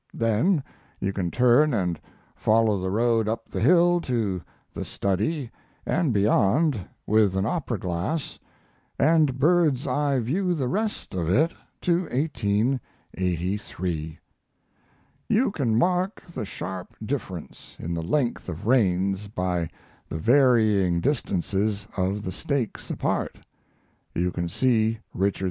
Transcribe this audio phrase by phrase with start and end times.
[0.15, 0.63] then
[0.99, 2.01] you can turn and
[2.35, 4.41] follow the road up the hill to
[4.73, 5.51] the study
[5.85, 8.39] and beyond with an opera glass,
[8.97, 11.51] and bird's eye view the rest of it
[11.81, 14.17] to 1883.
[15.29, 19.69] You can mark the sharp difference in the length of reigns by
[20.09, 23.37] the varying distances of the stakes apart.
[24.15, 25.39] You can see Richard II.